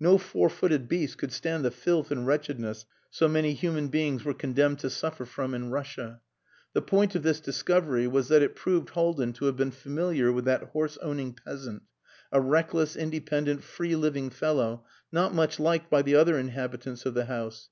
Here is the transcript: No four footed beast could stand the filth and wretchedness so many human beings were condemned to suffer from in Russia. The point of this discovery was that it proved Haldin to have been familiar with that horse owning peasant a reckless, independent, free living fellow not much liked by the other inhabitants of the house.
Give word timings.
No 0.00 0.16
four 0.16 0.48
footed 0.48 0.88
beast 0.88 1.18
could 1.18 1.30
stand 1.32 1.62
the 1.62 1.70
filth 1.70 2.10
and 2.10 2.26
wretchedness 2.26 2.86
so 3.10 3.28
many 3.28 3.52
human 3.52 3.88
beings 3.88 4.24
were 4.24 4.32
condemned 4.32 4.78
to 4.78 4.88
suffer 4.88 5.26
from 5.26 5.52
in 5.52 5.70
Russia. 5.70 6.22
The 6.72 6.80
point 6.80 7.14
of 7.14 7.22
this 7.22 7.40
discovery 7.40 8.08
was 8.08 8.28
that 8.28 8.40
it 8.40 8.56
proved 8.56 8.88
Haldin 8.88 9.34
to 9.34 9.44
have 9.44 9.56
been 9.58 9.70
familiar 9.72 10.32
with 10.32 10.46
that 10.46 10.62
horse 10.70 10.96
owning 11.02 11.34
peasant 11.34 11.82
a 12.32 12.40
reckless, 12.40 12.96
independent, 12.96 13.62
free 13.62 13.96
living 13.96 14.30
fellow 14.30 14.82
not 15.12 15.34
much 15.34 15.60
liked 15.60 15.90
by 15.90 16.00
the 16.00 16.14
other 16.14 16.38
inhabitants 16.38 17.04
of 17.04 17.12
the 17.12 17.26
house. 17.26 17.68